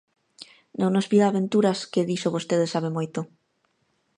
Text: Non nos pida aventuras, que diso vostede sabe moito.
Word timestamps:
Non 0.79 0.93
nos 0.95 1.09
pida 1.11 1.25
aventuras, 1.27 1.79
que 1.91 2.07
diso 2.09 2.33
vostede 2.35 2.65
sabe 2.73 2.89
moito. 2.97 3.19